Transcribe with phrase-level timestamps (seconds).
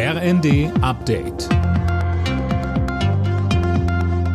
[0.00, 1.48] RND Update.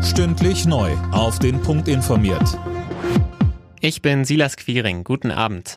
[0.03, 0.91] Stündlich neu.
[1.13, 2.59] Auf den Punkt informiert.
[3.79, 5.05] Ich bin Silas Quiring.
[5.05, 5.75] Guten Abend.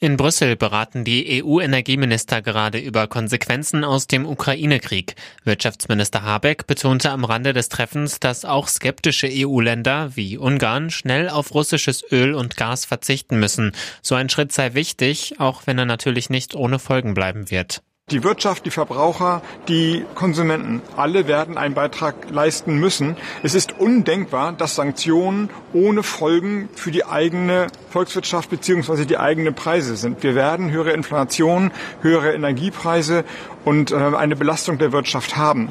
[0.00, 5.14] In Brüssel beraten die EU-Energieminister gerade über Konsequenzen aus dem Ukraine-Krieg.
[5.44, 11.54] Wirtschaftsminister Habeck betonte am Rande des Treffens, dass auch skeptische EU-Länder wie Ungarn schnell auf
[11.54, 13.72] russisches Öl und Gas verzichten müssen.
[14.02, 17.82] So ein Schritt sei wichtig, auch wenn er natürlich nicht ohne Folgen bleiben wird.
[18.10, 23.16] Die Wirtschaft, die Verbraucher, die Konsumenten, alle werden einen Beitrag leisten müssen.
[23.42, 29.06] Es ist undenkbar, dass Sanktionen ohne Folgen für die eigene Volkswirtschaft bzw.
[29.06, 30.22] die eigenen Preise sind.
[30.22, 31.70] Wir werden höhere Inflation,
[32.02, 33.24] höhere Energiepreise
[33.64, 35.70] und äh, eine Belastung der Wirtschaft haben.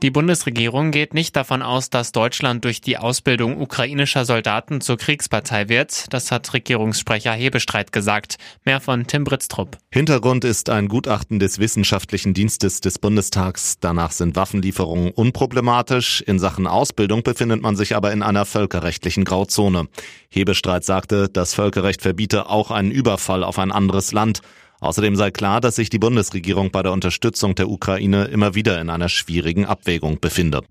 [0.00, 5.68] Die Bundesregierung geht nicht davon aus, dass Deutschland durch die Ausbildung ukrainischer Soldaten zur Kriegspartei
[5.68, 6.12] wird.
[6.12, 8.36] Das hat Regierungssprecher Hebestreit gesagt.
[8.64, 9.76] Mehr von Tim Britztrup.
[9.90, 13.80] Hintergrund ist ein Gutachten des Wissenschaftlichen Dienstes des Bundestags.
[13.80, 16.20] Danach sind Waffenlieferungen unproblematisch.
[16.20, 19.88] In Sachen Ausbildung befindet man sich aber in einer völkerrechtlichen Grauzone.
[20.30, 24.42] Hebestreit sagte, das Völkerrecht verbiete auch einen Überfall auf ein anderes Land.
[24.80, 28.90] Außerdem sei klar, dass sich die Bundesregierung bei der Unterstützung der Ukraine immer wieder in
[28.90, 30.62] einer schwierigen Abwägung befinde.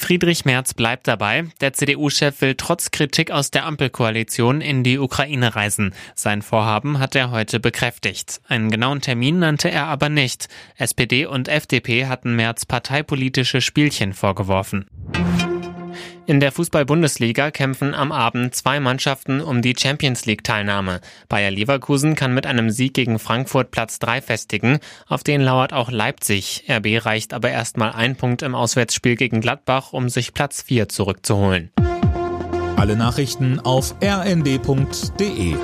[0.00, 1.44] Friedrich Merz bleibt dabei.
[1.60, 5.94] Der CDU-Chef will trotz Kritik aus der Ampelkoalition in die Ukraine reisen.
[6.14, 8.40] Sein Vorhaben hat er heute bekräftigt.
[8.48, 10.48] Einen genauen Termin nannte er aber nicht.
[10.76, 14.86] SPD und FDP hatten Merz parteipolitische Spielchen vorgeworfen.
[16.30, 21.00] In der Fußball-Bundesliga kämpfen am Abend zwei Mannschaften um die Champions League-Teilnahme.
[21.28, 24.78] Bayer Leverkusen kann mit einem Sieg gegen Frankfurt Platz 3 festigen.
[25.08, 26.66] Auf den lauert auch Leipzig.
[26.70, 31.72] RB reicht aber erstmal ein Punkt im Auswärtsspiel gegen Gladbach, um sich Platz 4 zurückzuholen.
[32.76, 35.56] Alle Nachrichten auf rnd.de